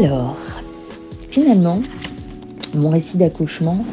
[0.00, 0.36] Alors,
[1.28, 1.80] finalement,
[2.72, 3.84] mon récit d'accouchement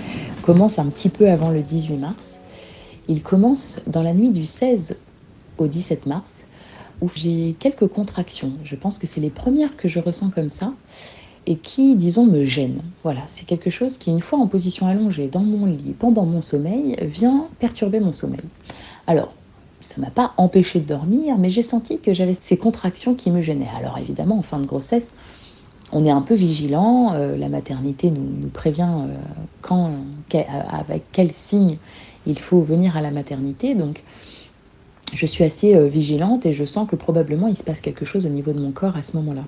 [0.44, 2.40] commence un petit peu avant le 18 mars.
[3.08, 4.98] Il commence dans la nuit du 16
[5.58, 6.46] au 17 mars,
[7.02, 8.54] où j'ai quelques contractions.
[8.64, 10.74] Je pense que c'est les premières que je ressens comme ça
[11.48, 12.82] et qui, disons, me gênent.
[13.04, 16.42] Voilà, c'est quelque chose qui, une fois en position allongée dans mon lit, pendant mon
[16.42, 18.40] sommeil, vient perturber mon sommeil.
[19.06, 19.34] Alors,
[19.82, 23.42] ça m'a pas empêché de dormir, mais j'ai senti que j'avais ces contractions qui me
[23.42, 23.70] gênaient.
[23.78, 25.14] Alors évidemment, en fin de grossesse,
[25.92, 27.14] on est un peu vigilant.
[27.14, 29.16] euh, la maternité nous, prévient euh,
[29.62, 29.92] quand,
[30.72, 31.78] avec quels signes
[32.26, 33.76] il faut venir à la maternité.
[33.76, 34.04] Donc,
[35.14, 38.26] je suis assez euh, vigilante et je sens que probablement il se passe quelque chose
[38.26, 39.44] au niveau de mon corps à ce moment-là.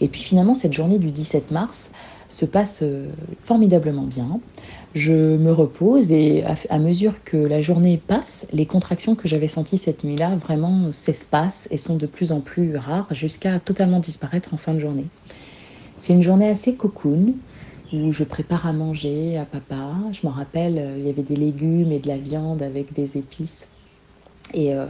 [0.00, 1.90] Et puis finalement, cette journée du 17 mars
[2.28, 3.10] se passe euh,
[3.42, 4.40] formidablement bien.
[4.94, 9.78] Je me repose et à, mesure que la journée passe, les contractions que j'avais senties
[9.78, 14.56] cette nuit-là vraiment s'espacent et sont de plus en plus rares jusqu'à totalement disparaître en
[14.56, 15.06] fin de journée.
[15.96, 17.34] C'est une journée assez cocoon
[17.92, 19.92] où je prépare à manger à papa.
[20.12, 23.18] Je m'en rappelle, euh, il y avait des légumes et de la viande avec des
[23.18, 23.68] épices.
[24.54, 24.86] Et euh,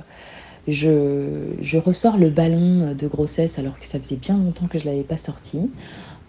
[0.68, 4.86] je, je ressors le ballon de grossesse alors que ça faisait bien longtemps que je
[4.86, 5.70] ne l'avais pas sorti.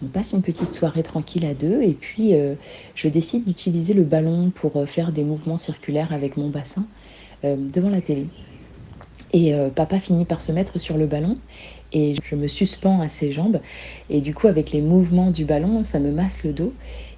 [0.02, 2.54] On passe une petite soirée tranquille à deux et puis euh,
[2.94, 6.84] je décide d'utiliser le ballon pour faire des mouvements circulaires avec mon bassin
[7.44, 8.28] devant la télé.
[9.32, 11.36] Et papa finit par se mettre sur le ballon
[11.92, 13.60] et je me suspends à ses jambes.
[14.10, 16.72] Et du coup, avec les mouvements du ballon, ça me masse le dos.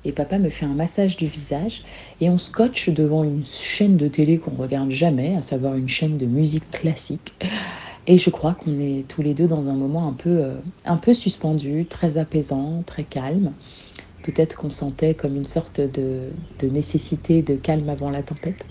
[0.04, 1.82] Et papa me fait un massage du visage.
[2.20, 6.18] Et on scotche devant une chaîne de télé qu'on regarde jamais, à savoir une chaîne
[6.18, 7.34] de musique classique.
[8.06, 10.98] Et je crois qu'on est tous les deux dans un moment un peu, euh, un
[10.98, 13.52] peu suspendu, très apaisant, très calme.
[14.22, 18.66] Peut-être qu'on sentait comme une sorte de, de nécessité de calme avant la tempête.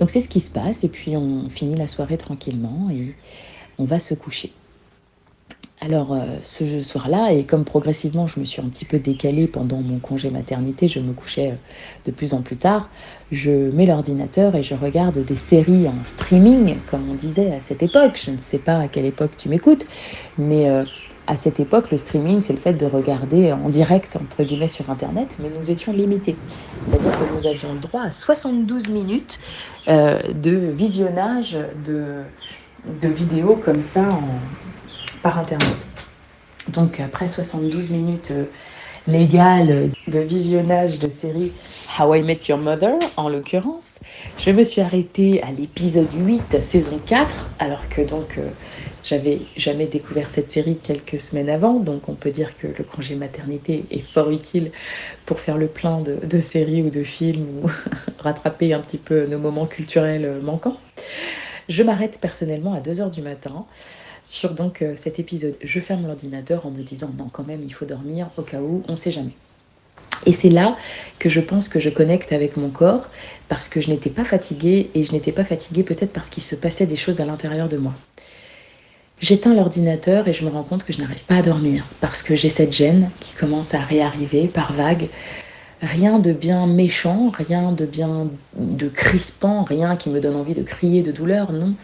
[0.00, 0.84] Donc c'est ce qui se passe.
[0.84, 3.14] Et puis on finit la soirée tranquillement et
[3.78, 4.52] on va se coucher.
[5.84, 9.82] Alors euh, ce soir-là, et comme progressivement je me suis un petit peu décalée pendant
[9.82, 11.54] mon congé maternité, je me couchais euh,
[12.06, 12.88] de plus en plus tard,
[13.30, 17.82] je mets l'ordinateur et je regarde des séries en streaming, comme on disait à cette
[17.82, 18.18] époque.
[18.24, 19.86] Je ne sais pas à quelle époque tu m'écoutes,
[20.38, 20.84] mais euh,
[21.26, 24.88] à cette époque, le streaming, c'est le fait de regarder en direct, entre guillemets, sur
[24.90, 26.36] Internet, mais nous étions limités.
[26.82, 29.38] C'est-à-dire que nous avions le droit à 72 minutes
[29.86, 32.22] de visionnage de,
[33.00, 34.38] de vidéos comme ça en,
[35.24, 35.74] par Internet.
[36.68, 38.44] Donc après 72 minutes euh,
[39.08, 41.50] légales de visionnage de série
[41.98, 44.00] How I Met Your Mother, en l'occurrence,
[44.36, 47.26] je me suis arrêtée à l'épisode 8, saison 4,
[47.58, 48.50] alors que donc euh,
[49.02, 53.14] j'avais jamais découvert cette série quelques semaines avant, donc on peut dire que le congé
[53.14, 54.72] maternité est fort utile
[55.24, 57.70] pour faire le plein de, de séries ou de films ou
[58.18, 60.76] rattraper un petit peu nos moments culturels manquants.
[61.70, 63.64] Je m'arrête personnellement à 2h du matin
[64.24, 65.56] sur donc euh, cet épisode.
[65.62, 68.82] Je ferme l'ordinateur en me disant non quand même il faut dormir au cas où,
[68.88, 69.34] on sait jamais.
[70.26, 70.76] Et c'est là
[71.18, 73.08] que je pense que je connecte avec mon corps
[73.48, 76.54] parce que je n'étais pas fatiguée et je n'étais pas fatiguée peut-être parce qu'il se
[76.54, 77.92] passait des choses à l'intérieur de moi.
[79.20, 82.34] J'éteins l'ordinateur et je me rends compte que je n'arrive pas à dormir parce que
[82.34, 85.08] j'ai cette gêne qui commence à réarriver par vagues.
[85.84, 90.62] Rien de bien méchant, rien de bien de crispant, rien qui me donne envie de
[90.62, 91.74] crier de douleur, non.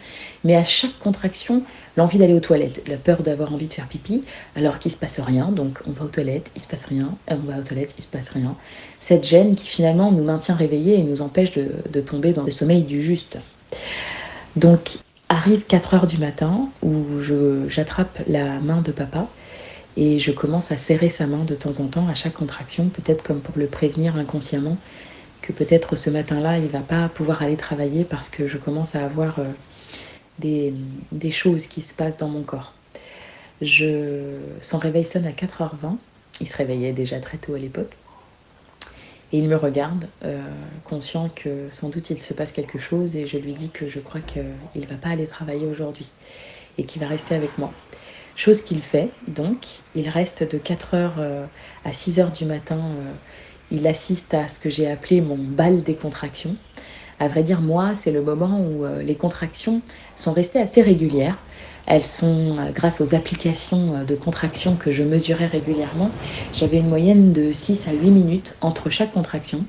[0.43, 1.61] Mais à chaque contraction,
[1.97, 4.21] l'envie d'aller aux toilettes, la peur d'avoir envie de faire pipi,
[4.55, 5.49] alors qu'il se passe rien.
[5.49, 8.01] Donc on va aux toilettes, il se passe rien, et on va aux toilettes, il
[8.01, 8.55] se passe rien.
[8.99, 12.51] Cette gêne qui finalement nous maintient réveillés et nous empêche de, de tomber dans le
[12.51, 13.37] sommeil du juste.
[14.55, 14.97] Donc
[15.29, 17.03] arrive 4 heures du matin où
[17.67, 19.27] j'attrape la main de papa
[19.97, 23.23] et je commence à serrer sa main de temps en temps à chaque contraction, peut-être
[23.23, 24.77] comme pour le prévenir inconsciemment
[25.41, 29.03] que peut-être ce matin-là il va pas pouvoir aller travailler parce que je commence à
[29.03, 29.45] avoir euh,
[30.39, 32.73] des, choses qui se passent dans mon corps.
[33.61, 35.97] Je, son réveil sonne à 4h20,
[36.39, 37.95] il se réveillait déjà très tôt à l'époque.
[39.33, 40.41] Et il me regarde, euh,
[40.83, 43.99] conscient que sans doute il se passe quelque chose, et je lui dis que je
[43.99, 44.43] crois qu'il
[44.75, 46.11] ne va pas aller travailler aujourd'hui
[46.77, 47.71] et qu'il va rester avec moi.
[48.35, 51.49] Chose qu'il fait, donc, il reste de 4h
[51.83, 53.13] à 6h du matin, euh,
[53.69, 56.57] il assiste à ce que j'ai appelé mon bal des contractions.
[57.19, 59.83] À vrai dire, moi, c'est le moment où euh, les contractions
[60.15, 61.45] sont restées assez régulières.
[61.85, 66.17] Elles sont, euh, grâce aux applications euh, de contraction que je mesurais régulièrement,
[66.51, 69.67] j'avais une moyenne de 6 à 8 minutes entre chaque contraction.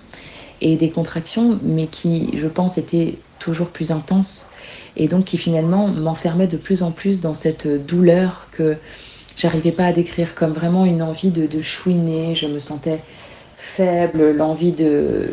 [0.60, 4.46] Et des contractions, mais qui, je pense, étaient toujours plus intense
[4.96, 8.76] et donc qui finalement m'enfermait de plus en plus dans cette douleur que
[9.36, 12.34] j'arrivais pas à décrire comme vraiment une envie de, chouiner.
[12.34, 13.00] Je me sentais
[13.56, 15.28] faible, l'envie de,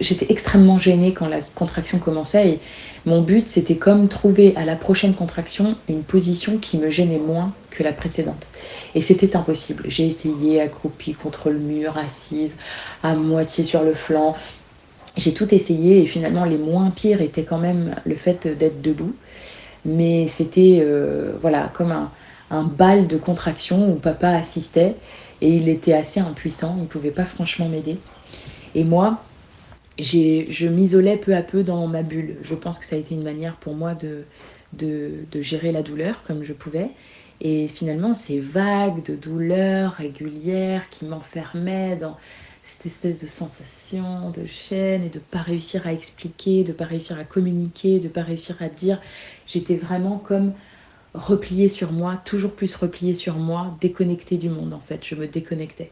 [0.00, 2.60] J'étais extrêmement gênée quand la contraction commençait et
[3.04, 7.52] mon but c'était comme trouver à la prochaine contraction une position qui me gênait moins
[7.70, 8.46] que la précédente.
[8.94, 9.84] Et c'était impossible.
[9.86, 12.56] J'ai essayé accroupie contre le mur, assise,
[13.02, 14.36] à moitié sur le flanc.
[15.16, 19.14] J'ai tout essayé et finalement les moins pires étaient quand même le fait d'être debout.
[19.84, 22.10] Mais c'était euh, voilà comme un,
[22.50, 24.96] un bal de contraction où papa assistait
[25.40, 27.98] et il était assez impuissant, il ne pouvait pas franchement m'aider.
[28.74, 29.22] Et moi,
[29.98, 32.36] je m'isolais peu à peu dans ma bulle.
[32.42, 34.24] Je pense que ça a été une manière pour moi de,
[34.72, 36.90] de, de gérer la douleur comme je pouvais.
[37.40, 42.16] Et finalement, ces vagues de douleur régulières qui m'enfermaient dans
[42.68, 47.18] cette espèce de sensation de chaîne et de pas réussir à expliquer, de pas réussir
[47.18, 49.00] à communiquer, de pas réussir à dire,
[49.46, 50.52] j'étais vraiment comme
[51.14, 55.26] repliée sur moi, toujours plus repliée sur moi, déconnectée du monde en fait, je me
[55.26, 55.90] déconnectais.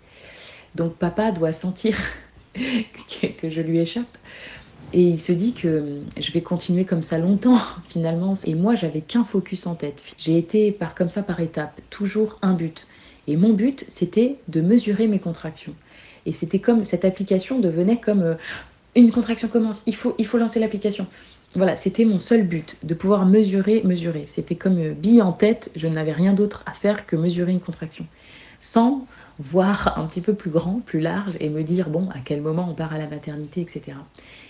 [0.74, 1.96] Donc papa doit sentir
[2.54, 4.18] que je lui échappe.
[4.92, 7.58] Et il se dit que je vais continuer comme ça longtemps
[7.88, 8.34] finalement.
[8.44, 10.04] Et moi, j'avais qu'un focus en tête.
[10.18, 12.86] J'ai été par comme ça par étapes, toujours un but.
[13.26, 15.74] Et mon but, c'était de mesurer mes contractions.
[16.26, 18.34] Et c'était comme cette application devenait comme euh,
[18.94, 21.06] une contraction commence, il faut, il faut lancer l'application.
[21.54, 24.24] Voilà, c'était mon seul but, de pouvoir mesurer, mesurer.
[24.26, 27.60] C'était comme euh, bille en tête, je n'avais rien d'autre à faire que mesurer une
[27.60, 28.06] contraction.
[28.58, 29.06] Sans
[29.38, 32.66] voir un petit peu plus grand, plus large, et me dire, bon, à quel moment
[32.70, 33.96] on part à la maternité, etc.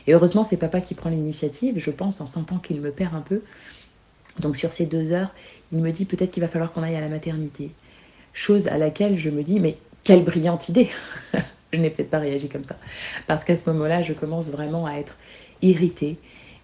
[0.07, 3.21] Et heureusement, c'est papa qui prend l'initiative, je pense, en sentant qu'il me perd un
[3.21, 3.43] peu.
[4.39, 5.31] Donc sur ces deux heures,
[5.73, 7.71] il me dit peut-être qu'il va falloir qu'on aille à la maternité.
[8.33, 10.89] Chose à laquelle je me dis, mais quelle brillante idée
[11.77, 12.77] Je n'ai peut-être pas réagi comme ça.
[13.27, 15.17] Parce qu'à ce moment-là, je commence vraiment à être
[15.63, 16.17] irritée.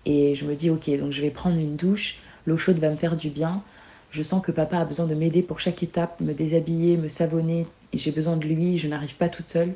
[0.06, 2.16] Et je me dis, ok, donc je vais prendre une douche,
[2.46, 3.62] l'eau chaude va me faire du bien.
[4.10, 7.66] Je sens que papa a besoin de m'aider pour chaque étape, me déshabiller, me savonner,
[7.92, 9.74] j'ai besoin de lui, je n'arrive pas toute seule.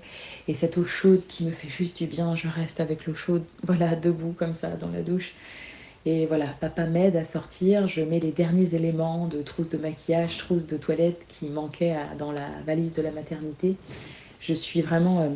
[0.48, 3.44] Et cette eau chaude qui me fait juste du bien, je reste avec l'eau chaude,
[3.62, 5.32] voilà, debout comme ça dans la douche.
[6.06, 10.38] Et voilà, papa m'aide à sortir, je mets les derniers éléments de trousse de maquillage,
[10.38, 13.76] trousse de toilette qui manquaient dans la valise de la maternité.
[14.40, 15.28] Je suis vraiment euh,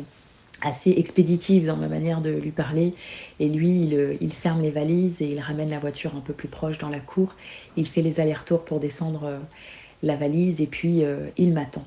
[0.61, 2.93] assez expéditive dans ma manière de lui parler.
[3.39, 6.33] Et lui, il, euh, il, ferme les valises et il ramène la voiture un peu
[6.33, 7.35] plus proche dans la cour.
[7.77, 9.39] Il fait les allers-retours pour descendre euh,
[10.03, 11.03] la valise et puis
[11.37, 11.85] il m'attend.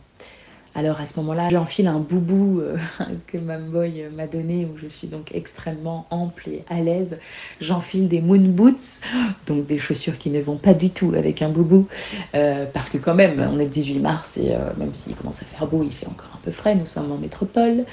[0.76, 2.76] Alors à ce moment-là, j'enfile un boubou euh,
[3.28, 7.18] que Mamboy m'a donné où je suis donc extrêmement ample et à l'aise.
[7.60, 9.00] J'enfile des moon boots,
[9.46, 11.86] donc des chaussures qui ne vont pas du tout avec un boubou
[12.34, 15.42] euh, parce que quand même, on est le 18 mars et euh, même s'il commence
[15.42, 17.84] à faire beau, il fait encore un peu frais, nous sommes en métropole.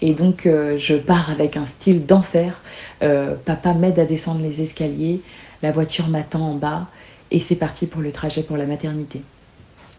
[0.00, 2.62] Et donc je pars avec un style d'enfer.
[3.00, 5.22] papa m'aide à descendre les escaliers,
[5.62, 6.86] la voiture m'attend en bas
[7.32, 9.22] et c'est parti pour le trajet pour la maternité.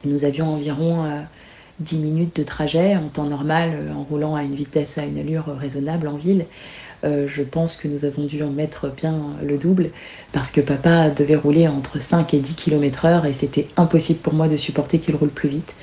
[0.06, 1.26] Nous avions environ
[1.80, 5.18] 10 minutes de trajet en temps normal, euh, en roulant à une vitesse, à une
[5.18, 6.46] allure raisonnable en ville.
[7.04, 9.90] Euh, je pense que nous avons dû en mettre bien le double
[10.32, 14.34] parce que papa devait rouler entre 5 et 10 km heure et c'était impossible pour
[14.34, 15.76] moi de supporter qu'il roule plus vite.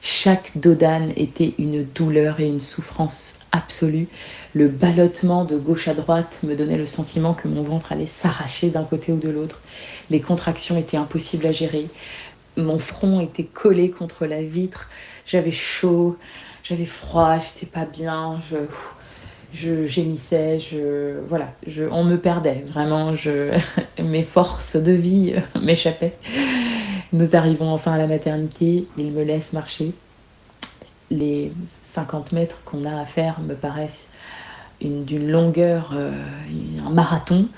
[0.00, 4.06] Chaque dodane était une douleur et une souffrance absolue.
[4.54, 8.70] Le ballottement de gauche à droite me donnait le sentiment que mon ventre allait s'arracher
[8.70, 9.60] d'un côté ou de l'autre.
[10.10, 11.88] Les contractions étaient impossibles à gérer.
[12.58, 14.90] Mon front était collé contre la vitre.
[15.26, 16.16] J'avais chaud,
[16.64, 18.56] j'avais froid, j'étais pas bien, je,
[19.52, 23.56] je gémissais, je, voilà, je, on me perdait vraiment, je,
[24.02, 26.16] mes forces de vie m'échappaient.
[27.12, 29.94] Nous arrivons enfin à la maternité, il me laisse marcher.
[31.10, 34.08] Les 50 mètres qu'on a à faire me paraissent
[34.80, 36.12] d'une longueur, euh,
[36.84, 37.48] un marathon.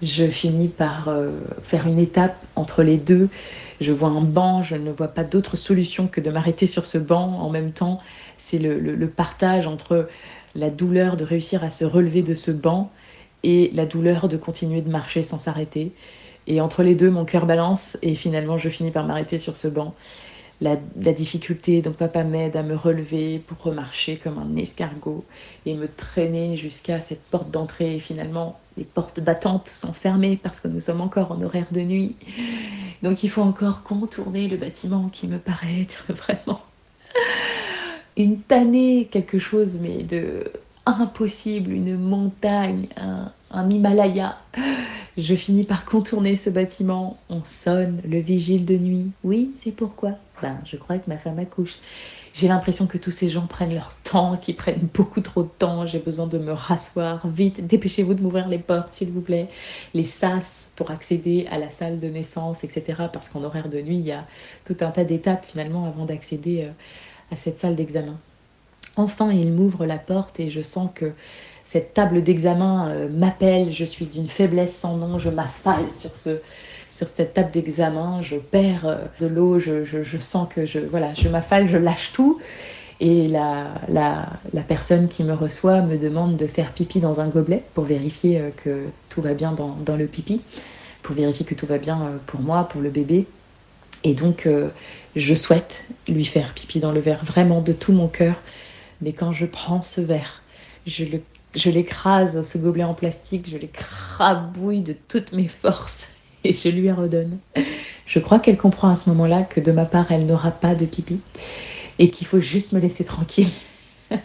[0.00, 1.32] Je finis par euh,
[1.64, 3.28] faire une étape entre les deux
[3.80, 6.98] je vois un banc, je ne vois pas d'autre solution que de m'arrêter sur ce
[6.98, 8.00] banc en même temps.
[8.38, 10.08] C'est le, partage entre
[10.54, 12.90] la douleur de réussir à se relever de ce banc
[13.42, 15.92] et la douleur de continuer de marcher sans s'arrêter.
[16.46, 19.68] Et entre les deux, mon cœur balance et finalement, je finis par m'arrêter sur ce
[19.68, 19.94] banc.
[20.60, 20.76] La,
[21.12, 25.24] difficulté, donc papa m'aide à me relever pour remarcher comme un escargot
[25.66, 27.96] et me traîner jusqu'à cette porte d'entrée.
[27.96, 31.80] Et finalement, les portes battantes sont fermées parce que nous sommes encore en horaire de
[31.80, 32.16] nuit.
[33.04, 36.60] Donc il faut encore contourner le bâtiment qui me paraît être vraiment
[38.18, 40.52] une tannée, quelque chose mais de
[40.86, 44.38] impossible, une montagne, un Himalaya.
[45.16, 47.18] Je finis par contourner ce bâtiment.
[47.28, 49.10] On sonne le vigile de nuit.
[49.24, 50.12] Oui, c'est pourquoi
[50.42, 51.78] Ben, je crois que ma femme accouche.
[52.32, 55.86] J'ai l'impression que tous ces gens prennent leur temps, qu'ils prennent beaucoup trop de temps.
[55.86, 57.66] J'ai besoin de me rasseoir vite.
[57.66, 59.48] Dépêchez-vous de m'ouvrir les portes, s'il vous plaît.
[59.94, 63.04] Les sas pour accéder à la salle de naissance, etc.
[63.12, 64.24] Parce qu'en horaire de nuit, il y a
[64.64, 66.70] tout un tas d'étapes finalement avant d'accéder euh,
[67.32, 68.18] à cette salle d'examen.
[68.96, 71.12] Enfin, il m'ouvre la porte et je sens que
[71.64, 73.72] cette table d'examen euh, m'appelle.
[73.72, 75.18] Je suis d'une faiblesse sans nom.
[75.18, 76.40] Je m'affale sur ce,
[76.90, 81.14] sur cette table d'examen, je perds euh, de l'eau, je, je, sens que je, voilà,
[81.14, 82.38] je m'affale, je lâche tout.
[83.00, 87.28] Et la, la, la, personne qui me reçoit me demande de faire pipi dans un
[87.28, 90.40] gobelet pour vérifier euh, que tout va bien dans, dans le pipi,
[91.02, 93.26] pour vérifier que tout va bien euh, pour moi, pour le bébé.
[94.04, 94.48] Et donc,
[95.16, 98.36] je souhaite lui faire pipi dans le verre, vraiment de tout mon cœur.
[99.00, 100.42] Mais quand je prends ce verre,
[100.86, 101.20] je le
[101.56, 106.06] je l'écrase, ce gobelet en plastique, je l'écrabouille de toutes mes forces
[106.54, 107.38] je lui redonne.
[108.06, 110.86] Je crois qu'elle comprend à ce moment-là que de ma part, elle n'aura pas de
[110.86, 111.20] pipi
[111.98, 113.50] et qu'il faut juste me laisser tranquille.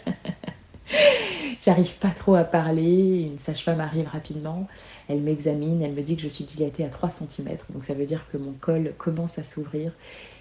[1.60, 4.68] J'arrive pas trop à parler, une sage-femme arrive rapidement,
[5.08, 8.04] elle m'examine, elle me dit que je suis dilatée à 3 cm, donc ça veut
[8.04, 9.92] dire que mon col commence à s'ouvrir,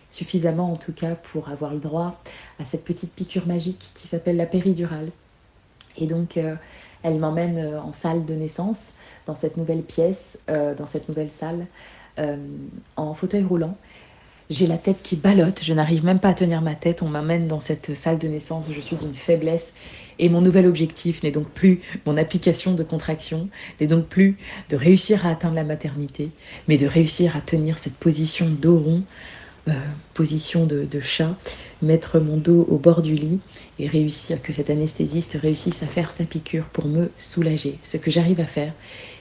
[0.09, 2.21] suffisamment en tout cas pour avoir le droit
[2.59, 5.11] à cette petite piqûre magique qui s'appelle la péridurale.
[5.97, 6.55] Et donc euh,
[7.03, 8.93] elle m'emmène euh, en salle de naissance
[9.25, 11.67] dans cette nouvelle pièce, euh, dans cette nouvelle salle,
[12.19, 12.37] euh,
[12.95, 13.77] en fauteuil roulant.
[14.49, 17.01] J'ai la tête qui ballotte, je n'arrive même pas à tenir ma tête.
[17.01, 19.73] On m'amène dans cette salle de naissance, je suis d'une faiblesse.
[20.19, 24.37] Et mon nouvel objectif n'est donc plus mon application de contraction, n'est donc plus
[24.69, 26.29] de réussir à atteindre la maternité,
[26.67, 29.03] mais de réussir à tenir cette position dos rond,
[30.13, 31.35] position de, chat,
[31.81, 33.39] mettre mon dos au bord du lit
[33.79, 38.11] et réussir que cet anesthésiste réussisse à faire sa piqûre pour me soulager, ce que
[38.11, 38.73] j'arrive à faire.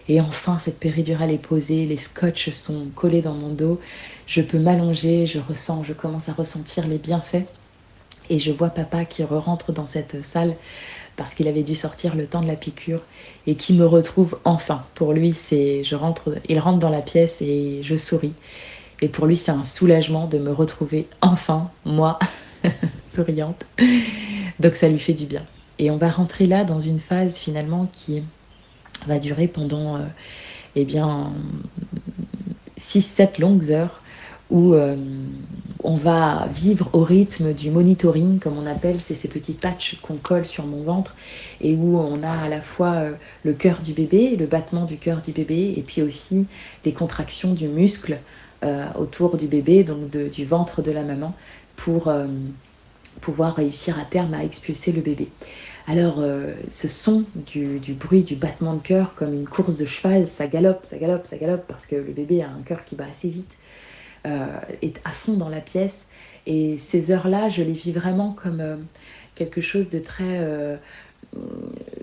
[0.09, 3.81] Et enfin, cette péridurale est posée, les scotch sont collés dans mon dos,
[4.27, 7.47] je peux m'allonger, je ressens, je commence à ressentir les bienfaits.
[8.31, 10.57] Et je vois papa qui re-rentre dans cette salle
[11.17, 13.03] parce qu'il avait dû sortir le temps de la piqûre
[13.47, 14.85] et qui me retrouve enfin.
[14.95, 18.35] Pour lui, c'est je rentre, il rentre dans la pièce et je souris.
[19.03, 22.21] Et pour lui, c'est un soulagement de me retrouver enfin, moi,
[23.09, 23.67] souriante.
[24.61, 25.45] Donc ça lui fait du bien.
[25.79, 28.23] Et on va rentrer là dans une phase finalement qui
[29.07, 30.01] va durer pendant euh,
[30.77, 31.33] eh bien
[32.79, 34.01] 6-7 longues heures
[34.51, 34.97] où euh,
[35.83, 40.17] on va vivre au rythme du monitoring, comme on appelle, c'est ces petits patchs qu'on
[40.17, 41.17] colle sur mon ventre
[41.61, 44.99] et où on a à la fois euh, le cœur du bébé, le battement du
[44.99, 46.47] cœur du bébé et puis aussi
[46.85, 48.19] les contractions du muscle
[48.97, 51.35] autour du bébé, donc du ventre de la maman,
[51.76, 52.26] pour euh,
[53.21, 55.28] pouvoir réussir à terme à expulser le bébé.
[55.88, 60.28] Alors, euh, ce son du, bruit du battement de cœur, comme une course de cheval,
[60.28, 63.07] ça galope, ça galope, ça galope, parce que le bébé a un cœur qui bat
[63.11, 63.50] assez vite,
[64.26, 64.47] euh,
[64.81, 66.07] est à fond dans la pièce.
[66.47, 68.76] Et ces heures-là, je les vis vraiment comme euh,
[69.35, 70.76] quelque chose de très euh,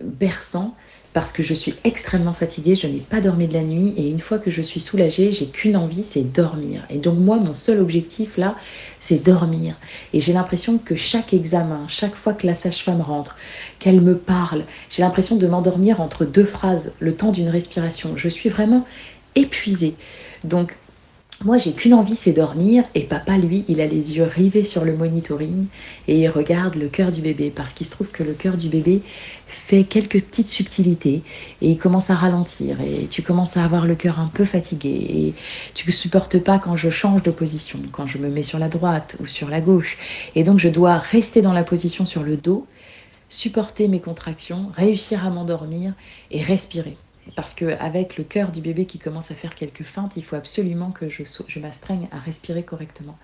[0.01, 0.75] berçant,
[1.13, 4.19] parce que je suis extrêmement fatiguée, je n'ai pas dormi de la nuit, et une
[4.19, 6.85] fois que je suis soulagée, j'ai qu'une envie, c'est dormir.
[6.89, 8.55] Et donc moi, mon seul objectif là,
[8.99, 9.75] c'est dormir.
[10.13, 13.37] Et j'ai l'impression que chaque examen, chaque fois que la sage-femme rentre,
[13.79, 18.13] qu'elle me parle, j'ai l'impression de m'endormir entre deux phrases, le temps d'une respiration.
[18.15, 18.85] Je suis vraiment
[19.35, 19.95] épuisée.
[20.43, 20.77] Donc
[21.45, 22.83] moi, j'ai qu'une envie, c'est dormir.
[22.95, 25.67] Et papa, lui, il a les yeux rivés sur le monitoring
[26.09, 28.67] et il regarde le cœur du bébé parce qu'il se trouve que le cœur du
[28.67, 29.01] bébé
[29.47, 31.23] fait quelques petites subtilités
[31.61, 34.89] et il commence à ralentir et tu commences à avoir le cœur un peu fatigué
[34.89, 35.33] et
[35.73, 38.67] tu ne supportes pas quand je change de position, quand je me mets sur la
[38.67, 39.97] droite ou sur la gauche.
[40.35, 42.67] Et donc, je dois rester dans la position sur le dos,
[43.29, 45.93] supporter mes contractions, réussir à m'endormir
[46.31, 46.97] et respirer.
[47.35, 50.91] Parce qu'avec le cœur du bébé qui commence à faire quelques feintes, il faut absolument
[50.91, 51.23] que je,
[51.59, 53.17] m'astreigne à respirer correctement.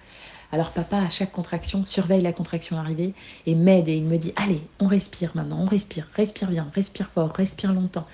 [0.51, 3.13] Alors papa, à chaque contraction, surveille la contraction arrivée
[3.45, 7.09] et m'aide et il me dit, allez, on respire maintenant, on respire, respire bien, respire
[7.09, 8.07] fort, respire longtemps.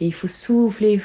[0.00, 1.00] Et il faut souffler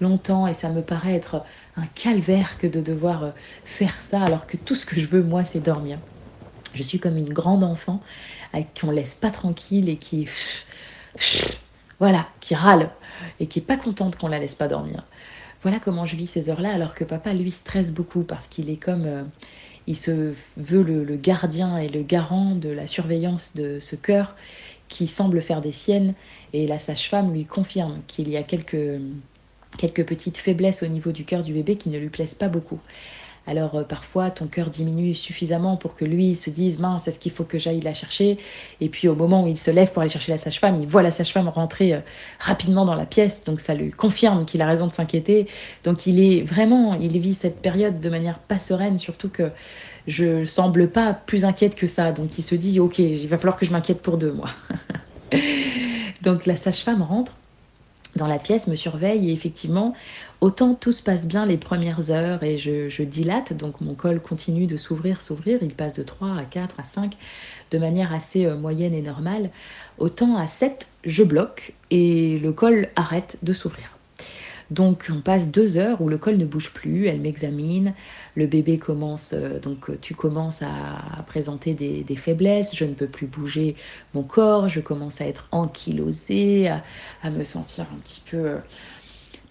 [0.00, 1.44] longtemps et ça me paraît être
[1.76, 3.32] un calvaire que de devoir
[3.64, 5.98] faire ça alors que tout ce que je veux, moi, c'est dormir.
[6.74, 8.02] Je suis comme une grande enfant
[8.78, 10.28] qu'on laisse pas tranquille et qui
[12.00, 12.90] voilà, qui râle
[13.40, 15.04] et qui est pas contente qu'on la laisse pas dormir.
[15.62, 18.76] Voilà comment je vis ces heures-là, alors que papa lui stresse beaucoup parce qu'il est
[18.76, 19.24] comme, euh,
[19.88, 24.36] il se veut le, gardien et le garant de la surveillance de ce cœur
[24.88, 26.14] qui semble faire des siennes,
[26.52, 29.00] et la sage-femme lui confirme qu'il y a quelques
[29.76, 32.80] quelques petites faiblesses au niveau du cœur du bébé qui ne lui plaisent pas beaucoup.
[33.48, 37.32] Alors euh, parfois ton cœur diminue suffisamment pour que lui se dise mince, est-ce qu'il
[37.32, 38.36] faut que j'aille la chercher?
[38.82, 41.02] Et puis au moment où il se lève pour aller chercher la sage-femme, il voit
[41.02, 42.00] la sage-femme rentrer euh,
[42.40, 45.48] rapidement dans la pièce, donc ça lui confirme qu'il a raison de s'inquiéter.
[45.82, 49.50] Donc il est vraiment, il vit cette période de manière pas sereine, surtout que
[50.06, 52.12] je semble pas plus inquiète que ça.
[52.12, 54.50] Donc il se dit, ok, il va falloir que je m'inquiète pour deux, moi.
[56.22, 57.32] donc la sage-femme rentre
[58.18, 59.94] dans la pièce, me surveille et effectivement,
[60.42, 64.66] autant tout se passe bien les premières heures et je, dilate, donc mon col continue
[64.66, 67.14] de s'ouvrir, s'ouvrir, il passe de 3 à 4 à 5
[67.70, 69.50] de manière assez euh, moyenne et normale,
[69.98, 73.97] autant à 7, je bloque et le col arrête de s'ouvrir.
[74.70, 77.94] Donc on passe deux heures où le col ne bouge plus, elle m'examine,
[78.34, 83.26] le bébé commence, euh, donc tu commences à, présenter des, faiblesses, je ne peux plus
[83.26, 83.76] bouger
[84.12, 88.58] mon corps, je commence à être ankylosée, à, me sentir un petit peu euh,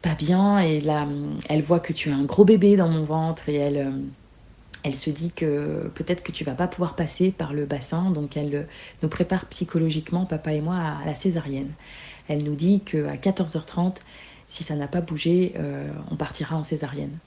[0.04, 1.08] pas bien, et là
[1.50, 3.78] elle voit que tu as un gros bébé dans mon ventre et elle...
[3.78, 3.92] Euh,
[4.84, 8.38] elle se dit que peut-être que tu vas pas pouvoir passer par le bassin, donc
[8.38, 8.68] elle
[9.02, 11.72] nous prépare psychologiquement, papa et moi, à la césarienne.
[12.30, 13.96] Elle nous dit qu'à 14h30,
[14.48, 17.18] si ça n'a pas bougé, euh, on partira en césarienne.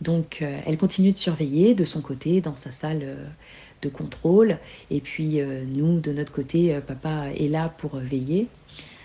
[0.00, 3.26] Donc euh, elle continue de surveiller de son côté dans sa salle euh,
[3.82, 4.58] de contrôle.
[4.90, 8.48] Et puis nous, de notre côté, papa est là pour veiller.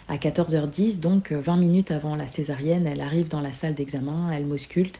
[0.08, 4.46] À 14h10, donc 20 minutes avant la césarienne, elle arrive dans la salle d'examen, elle
[4.46, 5.00] m'ausculte,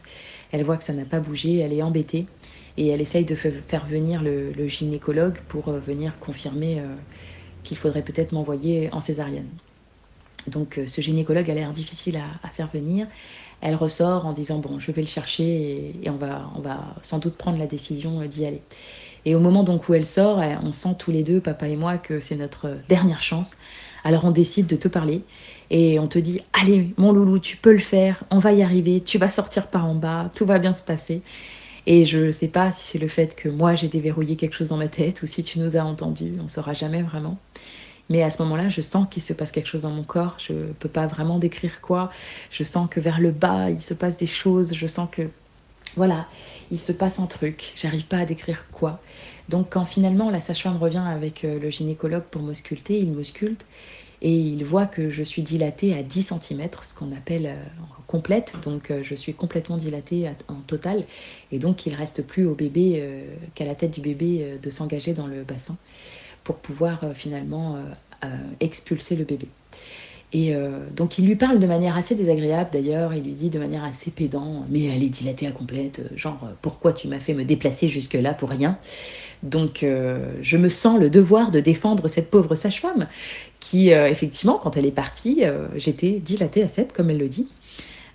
[0.52, 2.26] elle voit que ça n'a pas bougé, elle est embêtée
[2.78, 6.80] et elle essaye de faire venir le, le gynécologue pour venir confirmer
[7.64, 9.48] qu'il faudrait peut-être m'envoyer en césarienne.
[10.48, 13.06] Donc euh, ce gynécologue a l'air difficile à, faire venir.
[13.60, 17.18] Elle ressort en disant bon, je vais le chercher et, on, va, on va sans
[17.18, 18.62] doute prendre la décision euh, d'y aller.
[19.24, 21.96] Et au moment donc où elle sort, on sent tous les deux, papa et moi,
[21.96, 23.52] que c'est notre dernière chance.
[24.04, 25.22] Alors on décide de te parler
[25.70, 29.00] et on te dit allez mon loulou, tu peux le faire, on va y arriver,
[29.00, 31.22] tu vas sortir par en bas, tout va bien se passer.
[31.86, 34.68] Et je ne sais pas si c'est le fait que moi j'ai déverrouillé quelque chose
[34.68, 37.38] dans ma tête ou si tu nous as entendus, on ne saura jamais vraiment.
[38.10, 40.36] Mais à ce moment-là, je sens qu'il se passe quelque chose dans mon corps.
[40.38, 42.10] Je ne peux pas vraiment décrire quoi.
[42.50, 44.74] Je sens que vers le bas, il se passe des choses.
[44.74, 45.22] Je sens que,
[45.96, 46.26] voilà,
[46.70, 47.72] il se passe un truc.
[47.76, 49.00] J'arrive pas à décrire quoi.
[49.48, 53.64] Donc quand finalement la sage-femme revient avec euh, le gynécologue pour m'ausculter, il m'ausculte
[54.22, 57.62] et il voit que je suis dilatée à 10 cm, ce qu'on appelle euh,
[58.06, 58.54] complète.
[58.64, 61.04] Donc euh, je suis complètement dilatée en total.
[61.52, 63.02] Et donc il reste plus au bébé,
[63.54, 65.76] qu'à la tête du bébé, de s'engager dans le bassin
[66.44, 67.78] pour pouvoir euh, finalement euh,
[68.24, 68.28] euh,
[68.60, 69.48] expulser le bébé.
[70.36, 70.52] Et
[70.96, 74.10] donc il lui parle de manière assez désagréable d'ailleurs, il lui dit de manière assez
[74.10, 78.34] pédant, mais elle est dilatée à complète, genre pourquoi tu m'as fait me déplacer jusque-là
[78.34, 78.76] pour rien?
[79.44, 83.06] Donc je me sens le devoir de défendre cette pauvre sage-femme
[83.60, 85.44] qui effectivement quand elle est partie,
[85.76, 87.46] j'étais dilatée à 7 comme elle le dit.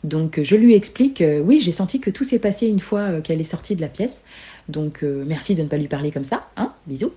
[0.04, 3.46] Donc je lui explique, oui j'ai senti que tout s'est passé une fois qu'elle est
[3.46, 4.24] sortie de la pièce,
[4.68, 7.14] donc merci de ne pas lui parler comme ça, hein, bisous.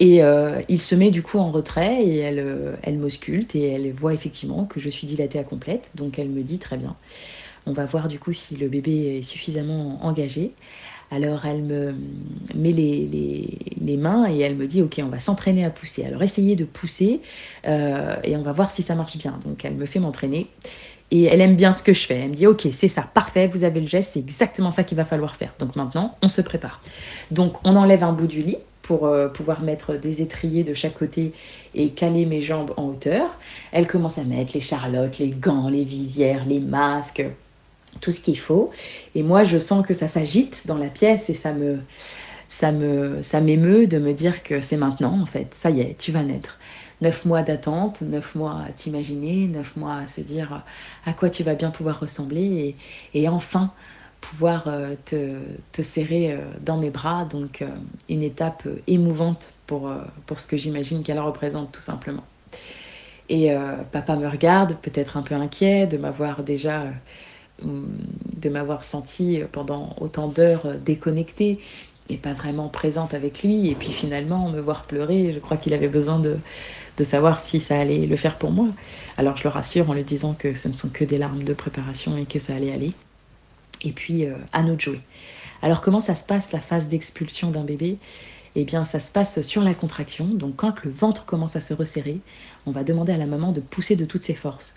[0.00, 3.68] Et euh, il se met du coup en retrait et elle, euh, elle m'ausculte et
[3.68, 5.92] elle voit effectivement que je suis dilatée à complète.
[5.94, 6.96] Donc elle me dit très bien.
[7.66, 10.52] On va voir du coup si le bébé est suffisamment engagé.
[11.10, 11.94] Alors elle me
[12.54, 13.48] met les,
[13.80, 16.04] les, mains et elle me dit ok on va s'entraîner à pousser.
[16.04, 17.20] Alors essayez de pousser
[17.68, 19.38] euh, et on va voir si ça marche bien.
[19.44, 20.48] Donc elle me fait m'entraîner
[21.12, 22.16] et elle aime bien ce que je fais.
[22.16, 24.96] Elle me dit ok c'est ça parfait vous avez le geste c'est exactement ça qu'il
[24.96, 25.54] va falloir faire.
[25.60, 26.82] Donc maintenant on se prépare.
[27.30, 30.94] Donc on enlève un bout du lit pour euh, pouvoir mettre des étriers de chaque
[30.94, 31.32] côté
[31.74, 33.34] et caler mes jambes en hauteur.
[33.72, 37.24] Elle commence à mettre les charlottes, les gants, les visières, les masques,
[38.00, 38.70] tout ce qu'il faut.
[39.14, 41.78] Et moi, je sens que ça s'agite dans la pièce et ça me,
[42.48, 45.54] ça me, ça m'émeut de me dire que c'est maintenant en fait.
[45.54, 46.58] Ça y est, tu vas naître.
[47.00, 50.62] Neuf mois d'attente, neuf mois à t'imaginer, neuf mois à se dire
[51.06, 52.76] à quoi tu vas bien pouvoir ressembler
[53.14, 53.72] et, et enfin
[54.30, 57.24] pouvoir euh, te, serrer euh, dans mes bras.
[57.24, 57.68] Donc euh,
[58.08, 59.90] une étape émouvante pour,
[60.26, 62.24] pour ce que j'imagine qu'elle représente tout simplement.
[63.30, 63.48] Et
[63.90, 66.82] papa me regarde, peut-être un peu inquiet de m'avoir déjà,
[67.62, 71.58] de m'avoir senti pendant autant d'heures déconnectée
[72.10, 73.70] et pas vraiment présente avec lui.
[73.70, 76.36] Et puis finalement, me voir pleurer, je crois qu'il avait besoin de,
[76.98, 78.68] de savoir si ça allait le faire pour moi.
[79.16, 81.54] Alors je le rassure en lui disant que ce ne sont que des larmes de
[81.54, 82.92] préparation et que ça allait aller
[83.84, 85.00] et puis euh, à nous de jouer.
[85.62, 87.98] Alors comment ça se passe la phase d'expulsion d'un bébé?
[88.56, 90.26] Eh bien, ça se passe sur la contraction.
[90.26, 92.20] Donc, quand le ventre commence à se resserrer,
[92.66, 94.74] on va demander à la maman de pousser de toutes ses forces.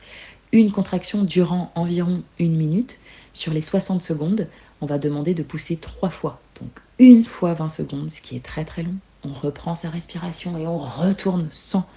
[0.51, 2.97] Une contraction durant environ une minute.
[3.33, 4.47] Sur les 60 secondes,
[4.81, 6.41] on va demander de pousser trois fois.
[6.59, 8.95] Donc, une fois 20 secondes, ce qui est très très long.
[9.23, 11.87] On reprend sa respiration et on retourne sans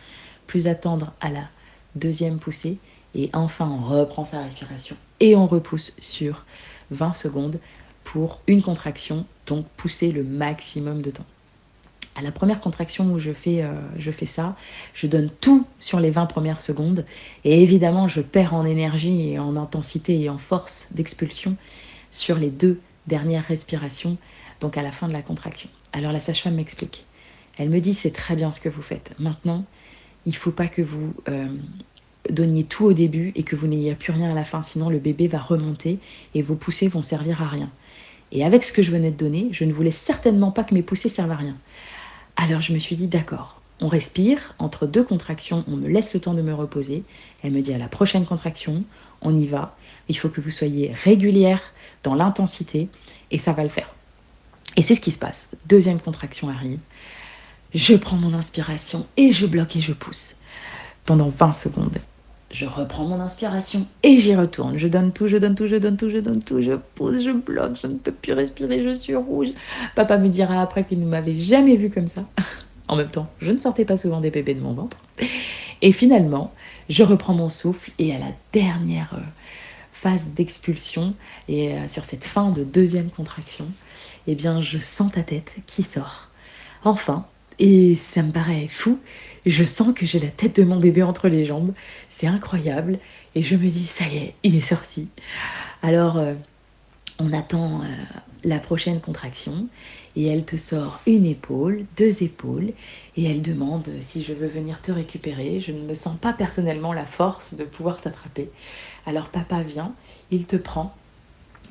[0.46, 1.44] plus attendre à la
[1.94, 2.78] deuxième poussée.
[3.14, 6.44] Et enfin, on reprend sa respiration et on repousse sur
[6.90, 7.60] 20 secondes
[8.04, 11.26] pour une contraction, donc pousser le maximum de temps.
[12.16, 14.56] À la première contraction où je fais, euh, je fais ça,
[14.94, 17.04] je donne tout sur les 20 premières secondes
[17.44, 21.56] et évidemment je perds en énergie et en intensité et en force d'expulsion
[22.10, 24.18] sur les deux dernières respirations
[24.60, 25.70] donc à la fin de la contraction.
[25.92, 27.04] Alors la sage-femme m'explique.
[27.58, 29.14] Elle me dit c'est très bien ce que vous faites.
[29.18, 29.64] Maintenant,
[30.26, 31.48] il ne faut pas que vous euh,
[32.28, 34.98] donniez tout au début et que vous n'ayez plus rien à la fin, sinon le
[34.98, 35.98] bébé va remonter
[36.34, 37.70] et vos poussées vont servir à rien.
[38.32, 40.82] Et avec ce que je venais de donner, je ne voulais certainement pas que mes
[40.82, 41.56] poussées servent à rien.
[42.36, 46.20] Alors je me suis dit d'accord, on respire, entre deux contractions, on me laisse le
[46.20, 47.02] temps de me reposer.
[47.42, 48.84] Elle me dit à la prochaine contraction,
[49.22, 49.76] on y va.
[50.08, 51.62] Il faut que vous soyez régulière
[52.02, 52.88] dans l'intensité
[53.30, 53.94] et ça va le faire.
[54.76, 55.48] Et c'est ce qui se passe.
[55.66, 56.78] Deuxième contraction arrive.
[57.72, 60.36] Je prends mon inspiration et je bloque et je pousse
[61.04, 61.98] pendant 20 secondes.
[62.50, 64.76] Je reprends mon inspiration et j'y retourne.
[64.76, 67.30] Je donne tout, je donne tout, je donne tout, je donne tout, je pousse, je
[67.30, 69.48] bloque, je ne peux plus respirer, je suis rouge.
[69.94, 72.24] Papa me dira après qu'il ne m'avait jamais vu comme ça.
[72.88, 74.96] en même temps, je ne sortais pas souvent des bébés de mon ventre.
[75.80, 76.52] Et finalement,
[76.88, 79.22] je reprends mon souffle et à la dernière euh,
[79.92, 81.14] phase d'expulsion
[81.46, 83.68] et euh, sur cette fin de deuxième contraction,
[84.26, 86.30] eh bien, je sens ta tête qui sort.
[86.82, 87.26] Enfin,
[87.60, 88.98] et ça me paraît fou,
[89.46, 91.72] je sens que j'ai la tête de mon bébé entre les jambes.
[92.08, 92.98] C'est incroyable.
[93.34, 95.08] Et je me dis, ça y est, il est sorti.
[95.82, 96.34] Alors, euh,
[97.18, 97.84] on attend euh,
[98.44, 99.66] la prochaine contraction.
[100.16, 102.72] Et elle te sort une épaule, deux épaules.
[103.16, 105.60] Et elle demande si je veux venir te récupérer.
[105.60, 108.50] Je ne me sens pas personnellement la force de pouvoir t'attraper.
[109.06, 109.94] Alors papa vient,
[110.30, 110.94] il te prend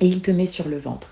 [0.00, 1.08] et il te met sur le ventre.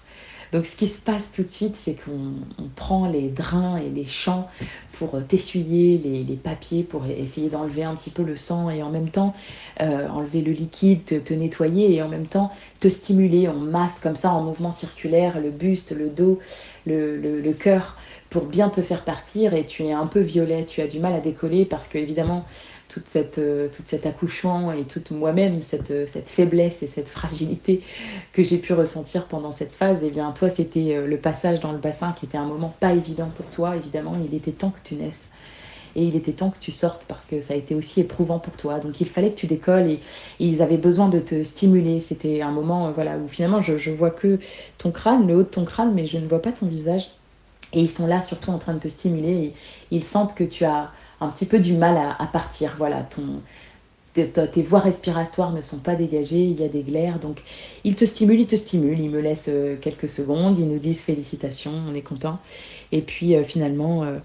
[0.52, 2.32] Donc ce qui se passe tout de suite, c'est qu'on
[2.76, 4.48] prend les drains et les champs
[4.92, 8.90] pour euh, t'essuyer les, papiers, pour essayer d'enlever un petit peu le sang et en
[8.90, 9.34] même temps
[9.80, 13.48] euh, enlever le liquide, te, nettoyer et en même temps te stimuler.
[13.48, 16.38] On masse comme ça en mouvement circulaire le buste, le dos,
[16.87, 17.96] le, le cœur
[18.30, 21.14] pour bien te faire partir et tu es un peu violet, tu as du mal
[21.14, 22.44] à décoller parce que évidemment
[22.98, 27.08] toute cette, euh, tout cet accouchement et toute moi-même, cette, euh, cette faiblesse et cette
[27.08, 27.80] fragilité
[28.32, 31.61] que j'ai pu ressentir pendant cette phase, et eh bien toi, c'était euh, le passage
[31.61, 34.70] dans le bassin qui était un moment pas évident pour toi, évidemment, il était temps
[34.70, 35.28] que tu naisses.
[35.94, 38.56] Et il était temps que tu sortes parce que ça a été aussi éprouvant pour
[38.56, 38.78] toi.
[38.78, 40.00] Donc il fallait que tu décolles et,
[40.38, 41.98] ils avaient besoin de te stimuler.
[42.00, 44.38] C'était un moment voilà, où finalement je, je vois que
[44.76, 47.11] ton crâne, le haut de ton crâne, mais je ne vois pas ton visage.
[47.72, 49.54] Et ils sont là surtout en train de te stimuler et
[49.90, 52.74] ils sentent que tu as un petit peu du mal à, partir.
[52.78, 53.42] Voilà, ton,
[54.14, 57.18] tes, voies respiratoires ne sont pas dégagées, il y a des glaires.
[57.18, 57.42] Donc,
[57.85, 61.00] ils te stimulent, ils te stimulent, ils me laissent euh, quelques secondes, ils nous disent
[61.00, 62.38] félicitations, on est content.
[62.92, 64.18] Et puis, euh, finalement, euh,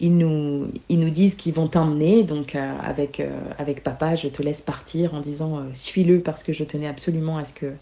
[0.00, 2.22] ils, nous, ils nous disent qu'ils vont t'emmener.
[2.22, 3.22] Donc, avec,
[3.58, 7.44] avec papa, je te laisse partir en disant suis-le parce que je tenais absolument à
[7.44, 7.72] ce que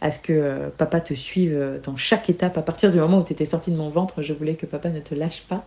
[0.00, 2.56] à ce que euh, papa te suive euh, dans chaque étape.
[2.56, 4.90] À partir du moment où tu étais sorti de mon ventre, je voulais que papa
[4.90, 5.64] ne te lâche pas.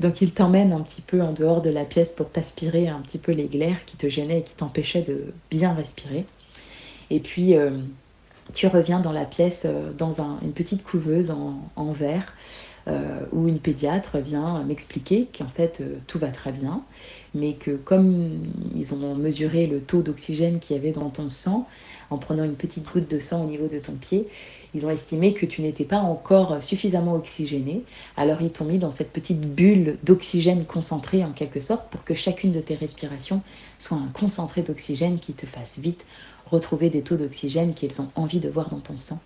[0.00, 3.18] Donc il t'emmène un petit peu en dehors de la pièce pour t'aspirer un petit
[3.18, 6.24] peu les glaires qui te gênaient et qui t'empêchaient de bien respirer.
[7.10, 7.70] Et puis euh,
[8.52, 12.34] tu reviens dans la pièce dans une petite couveuse en, verre.
[13.32, 16.82] où une pédiatre vient m'expliquer qu'en fait tout va très bien,
[17.34, 18.42] mais que comme
[18.74, 21.66] ils ont mesuré le taux d'oxygène qu'il y avait dans ton sang,
[22.10, 24.28] en prenant une petite goutte de sang au niveau de ton pied,
[24.74, 27.82] ils ont estimé que tu n'étais pas encore suffisamment oxygéné.
[28.16, 32.14] Alors ils t'ont mis dans cette petite bulle d'oxygène concentré en quelque sorte pour que
[32.14, 33.40] chacune de tes respirations
[33.78, 36.06] soit un concentré d'oxygène qui te fasse vite
[36.46, 39.20] retrouver des taux d'oxygène qu'ils ont envie de voir dans ton sang.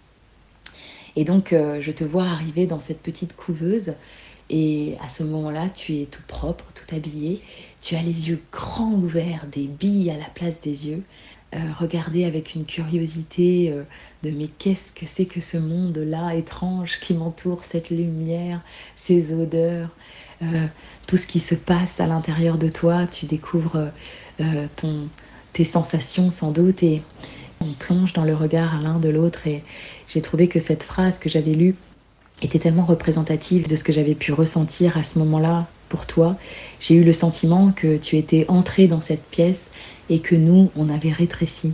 [1.17, 3.95] Et donc euh, je te vois arriver dans cette petite couveuse
[4.51, 7.43] et à ce moment-là, tu es tout propre, tout habillé,
[7.81, 11.03] tu as les yeux grands ouverts, des billes à la place des yeux,
[11.55, 13.83] euh, regarder avec une curiosité euh,
[14.23, 18.61] de mais qu'est-ce que c'est que ce monde-là étrange qui m'entoure, cette lumière,
[18.97, 19.91] ces odeurs,
[20.43, 20.67] euh,
[21.07, 23.91] tout ce qui se passe à l'intérieur de toi, tu découvres
[24.77, 25.09] ton,
[25.53, 27.03] tes sensations sans doute et
[27.61, 29.47] on plonge dans le regard l'un de l'autre.
[29.47, 29.65] Et
[30.07, 31.75] j'ai trouvé que cette phrase que j'avais lue
[32.43, 36.37] était tellement représentative de ce que j'avais pu ressentir à ce moment-là pour toi.
[36.81, 39.71] J'ai eu le sentiment que tu étais entré dans cette pièce
[40.11, 41.73] et que nous, on avait rétréci.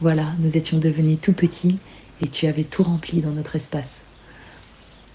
[0.00, 1.78] Voilà, nous étions devenus tout petits
[2.22, 4.02] et tu avais tout rempli dans notre espace.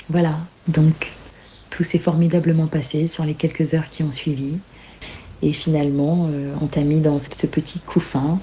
[0.10, 1.14] Voilà, donc
[1.70, 4.58] tout s'est formidablement passé sur les quelques heures qui ont suivi.
[5.42, 8.40] Et finalement, euh, on t'a mis dans ce petit couffin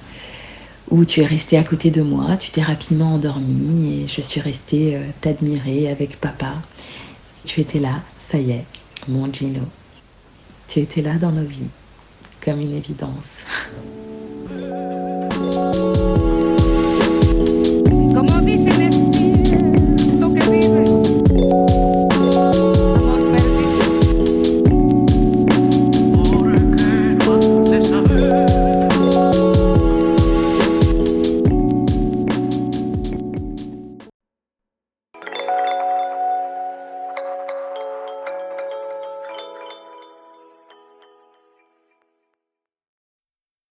[0.92, 4.42] où tu es resté à côté de moi, tu t'es rapidement endormi et je suis
[4.42, 6.56] restée euh, t'admirer avec papa.
[7.44, 8.66] Tu étais là, ça y est,
[9.08, 9.62] mon Gino.
[10.68, 11.70] Tu étais là dans nos vies,
[12.44, 13.40] comme une évidence.